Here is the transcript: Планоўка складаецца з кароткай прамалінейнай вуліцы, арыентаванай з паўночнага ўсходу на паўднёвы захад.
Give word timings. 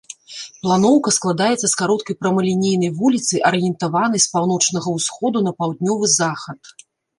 Планоўка 0.61 1.09
складаецца 1.17 1.61
з 1.63 1.69
кароткай 1.81 2.15
прамалінейнай 2.21 2.91
вуліцы, 3.03 3.43
арыентаванай 3.51 4.19
з 4.27 4.33
паўночнага 4.33 4.97
ўсходу 4.97 5.37
на 5.51 5.57
паўднёвы 5.63 6.05
захад. 6.19 6.61